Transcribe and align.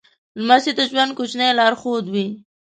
لمسی 0.39 0.71
د 0.75 0.79
ژوند 0.89 1.11
کوچنی 1.17 1.49
لارښود 1.59 2.05
وي. 2.13 2.27